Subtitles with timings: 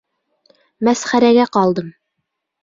[0.87, 1.93] Мәсхәрәгә ҡалдым.